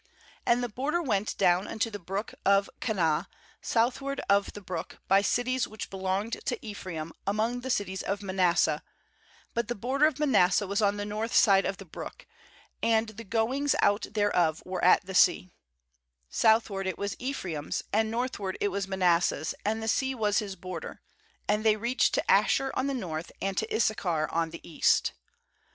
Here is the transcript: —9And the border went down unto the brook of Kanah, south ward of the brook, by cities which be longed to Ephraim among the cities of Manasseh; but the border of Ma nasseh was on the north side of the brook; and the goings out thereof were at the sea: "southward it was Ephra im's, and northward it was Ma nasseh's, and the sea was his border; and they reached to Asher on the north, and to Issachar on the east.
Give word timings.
—9And 0.47 0.61
the 0.61 0.69
border 0.69 0.99
went 0.99 1.37
down 1.37 1.67
unto 1.67 1.91
the 1.91 1.99
brook 1.99 2.33
of 2.43 2.71
Kanah, 2.79 3.27
south 3.61 4.01
ward 4.01 4.19
of 4.27 4.51
the 4.53 4.59
brook, 4.59 4.97
by 5.07 5.21
cities 5.21 5.67
which 5.67 5.91
be 5.91 5.97
longed 5.97 6.41
to 6.45 6.65
Ephraim 6.65 7.13
among 7.27 7.59
the 7.59 7.69
cities 7.69 8.01
of 8.01 8.23
Manasseh; 8.23 8.81
but 9.53 9.67
the 9.67 9.75
border 9.75 10.07
of 10.07 10.17
Ma 10.17 10.25
nasseh 10.25 10.65
was 10.67 10.81
on 10.81 10.97
the 10.97 11.05
north 11.05 11.35
side 11.35 11.65
of 11.65 11.77
the 11.77 11.85
brook; 11.85 12.25
and 12.81 13.09
the 13.09 13.23
goings 13.23 13.75
out 13.83 14.07
thereof 14.15 14.63
were 14.65 14.83
at 14.83 15.05
the 15.05 15.13
sea: 15.13 15.51
"southward 16.31 16.87
it 16.87 16.97
was 16.97 17.15
Ephra 17.17 17.53
im's, 17.55 17.83
and 17.93 18.09
northward 18.09 18.57
it 18.59 18.69
was 18.69 18.87
Ma 18.87 18.95
nasseh's, 18.95 19.53
and 19.63 19.83
the 19.83 19.87
sea 19.87 20.15
was 20.15 20.39
his 20.39 20.55
border; 20.55 20.99
and 21.47 21.63
they 21.63 21.75
reached 21.75 22.15
to 22.15 22.31
Asher 22.31 22.71
on 22.73 22.87
the 22.87 22.95
north, 22.95 23.31
and 23.39 23.55
to 23.55 23.71
Issachar 23.71 24.27
on 24.31 24.49
the 24.49 24.67
east. 24.67 25.13